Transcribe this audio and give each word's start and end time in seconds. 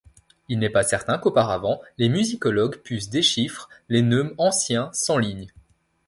Il 0.49 0.57
n'est 0.57 0.71
pas 0.71 0.81
certain 0.81 1.19
qu'auparavant, 1.19 1.79
les 1.99 2.09
musicologue 2.09 2.77
pussent 2.77 3.11
déchiffre 3.11 3.69
les 3.87 4.01
neumes 4.01 4.33
anciens, 4.39 4.89
sans 4.93 5.19
lignes. 5.19 5.51